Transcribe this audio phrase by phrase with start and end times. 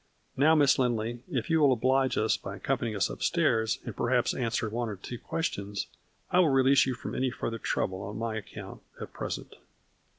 [0.35, 4.33] "Now, Miss Lindley, if you will oblige us by accompanying us up stairs, and perhaps
[4.33, 5.85] answer one or two questions,
[6.31, 9.57] I will release you from any further trouble on my account at present."